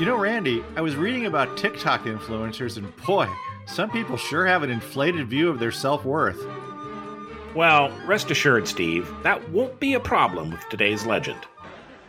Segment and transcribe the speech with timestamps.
[0.00, 3.28] You know, Randy, I was reading about TikTok influencers, and boy,
[3.66, 6.42] some people sure have an inflated view of their self worth.
[7.54, 11.40] Well, rest assured, Steve, that won't be a problem with today's legend.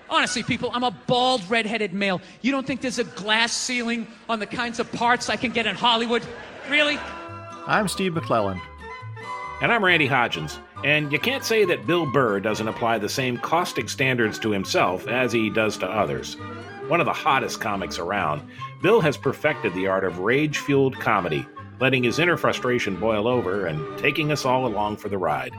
[0.09, 2.21] Honestly, people, I'm a bald, redheaded male.
[2.41, 5.67] You don't think there's a glass ceiling on the kinds of parts I can get
[5.67, 6.23] in Hollywood?
[6.69, 6.97] Really?
[7.67, 8.61] I'm Steve McClellan.
[9.61, 10.59] And I'm Randy Hodgins.
[10.85, 15.09] And you can't say that Bill Burr doesn't apply the same caustic standards to himself
[15.09, 16.37] as he does to others
[16.91, 18.45] one of the hottest comics around,
[18.81, 21.47] Bill has perfected the art of rage fueled comedy,
[21.79, 25.53] letting his inner frustration boil over and taking us all along for the ride.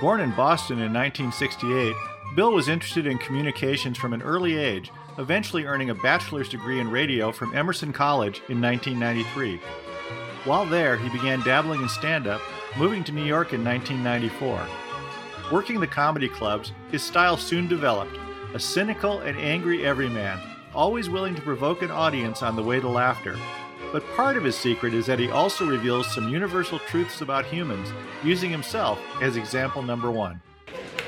[0.00, 1.92] Born in Boston in 1968,
[2.36, 6.88] Bill was interested in communications from an early age, eventually earning a bachelor's degree in
[6.88, 9.60] radio from Emerson College in 1993.
[10.44, 12.40] While there, he began dabbling in stand up,
[12.78, 14.68] moving to New York in 1994.
[15.50, 18.16] Working the comedy clubs, his style soon developed,
[18.54, 20.38] a cynical and angry everyman,
[20.74, 23.36] always willing to provoke an audience on the way to laughter.
[23.92, 27.88] But part of his secret is that he also reveals some universal truths about humans,
[28.22, 30.40] using himself as example number one.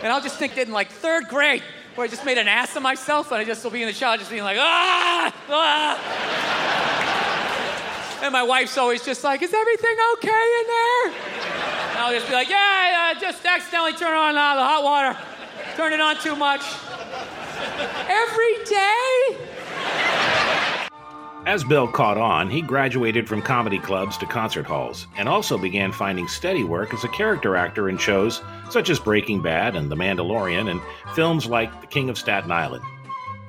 [0.03, 1.63] And I'll just think that in like third grade,
[1.95, 3.95] where I just made an ass of myself, and I just will be in the
[3.95, 6.01] shower just being like, ah, ah.
[8.23, 11.07] and my wife's always just like, is everything okay in there?
[11.91, 15.17] And I'll just be like, yeah, uh, just accidentally turn on uh, the hot water.
[15.77, 16.63] Turn it on too much.
[18.09, 19.45] Every day?
[21.47, 25.93] As Bill caught on, he graduated from comedy clubs to concert halls and also began
[25.93, 29.97] finding steady work as a character actor in shows such as Breaking Bad and The
[29.97, 30.81] Mandalorian and
[31.15, 32.83] films like The King of Staten Island.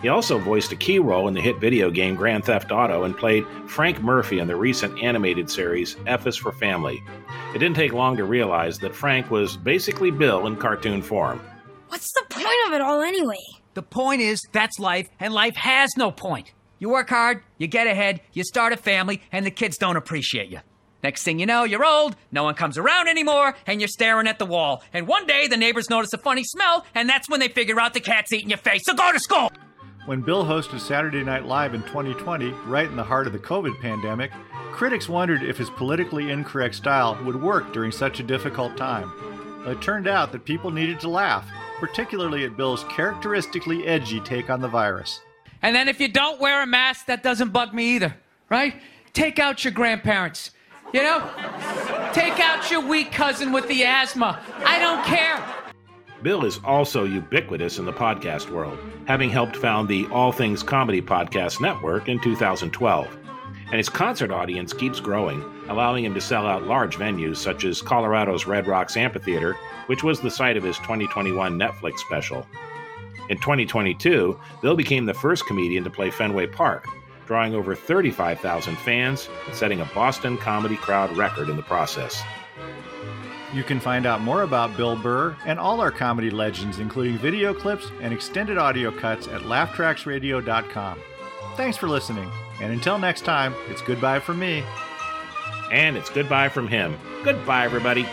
[0.01, 3.17] He also voiced a key role in the hit video game Grand Theft Auto and
[3.17, 7.01] played Frank Murphy in the recent animated series F is for Family.
[7.55, 11.39] It didn't take long to realize that Frank was basically Bill in cartoon form.
[11.87, 13.39] What's the point of it all anyway?
[13.75, 16.53] The point is, that's life, and life has no point.
[16.79, 20.47] You work hard, you get ahead, you start a family, and the kids don't appreciate
[20.47, 20.59] you.
[21.03, 24.39] Next thing you know, you're old, no one comes around anymore, and you're staring at
[24.39, 24.81] the wall.
[24.93, 27.93] And one day, the neighbors notice a funny smell, and that's when they figure out
[27.93, 28.83] the cat's eating your face.
[28.85, 29.51] So go to school!
[30.05, 33.81] When Bill hosted Saturday Night Live in 2020, right in the heart of the COVID
[33.81, 34.31] pandemic,
[34.71, 39.11] critics wondered if his politically incorrect style would work during such a difficult time.
[39.67, 41.45] It turned out that people needed to laugh,
[41.79, 45.21] particularly at Bill's characteristically edgy take on the virus.
[45.61, 48.15] And then if you don't wear a mask, that doesn't bug me either,
[48.49, 48.75] right?
[49.13, 50.51] Take out your grandparents.
[50.93, 51.29] You know?
[52.13, 54.39] Take out your weak cousin with the asthma.
[54.65, 55.43] I don't care.
[56.21, 61.01] Bill is also ubiquitous in the podcast world, having helped found the All Things Comedy
[61.01, 63.24] Podcast Network in 2012
[63.67, 67.81] and his concert audience keeps growing, allowing him to sell out large venues such as
[67.81, 69.53] Colorado's Red Rocks Amphitheater,
[69.87, 72.45] which was the site of his 2021 Netflix special.
[73.29, 76.85] In 2022, Bill became the first comedian to play Fenway Park,
[77.25, 82.21] drawing over 35,000 fans and setting a Boston comedy crowd record in the process.
[83.53, 87.53] You can find out more about Bill Burr and all our comedy legends, including video
[87.53, 90.99] clips and extended audio cuts at laughtracksradio.com.
[91.55, 92.29] Thanks for listening.
[92.61, 94.63] And until next time, it's goodbye from me.
[95.71, 96.97] And it's goodbye from him.
[97.23, 98.05] Goodbye, everybody.